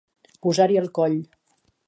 [0.45, 1.19] Posar-hi el coll.